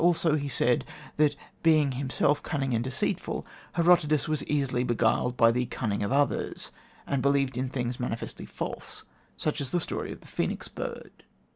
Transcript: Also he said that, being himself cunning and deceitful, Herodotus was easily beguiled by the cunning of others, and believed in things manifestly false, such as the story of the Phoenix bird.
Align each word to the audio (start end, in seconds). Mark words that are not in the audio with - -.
Also 0.03 0.35
he 0.35 0.49
said 0.49 0.83
that, 1.17 1.35
being 1.61 1.91
himself 1.91 2.41
cunning 2.41 2.73
and 2.73 2.83
deceitful, 2.83 3.45
Herodotus 3.73 4.27
was 4.27 4.43
easily 4.45 4.83
beguiled 4.83 5.37
by 5.37 5.51
the 5.51 5.67
cunning 5.67 6.01
of 6.01 6.11
others, 6.11 6.71
and 7.05 7.21
believed 7.21 7.55
in 7.55 7.69
things 7.69 7.99
manifestly 7.99 8.47
false, 8.47 9.03
such 9.37 9.61
as 9.61 9.69
the 9.69 9.79
story 9.79 10.11
of 10.11 10.21
the 10.21 10.27
Phoenix 10.27 10.67
bird. 10.67 11.11